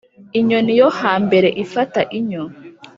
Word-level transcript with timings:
inyoni 0.39 0.71
yo 0.79 0.87
hambere 0.99 1.49
ifata 1.63 1.99
inyo 2.19 2.43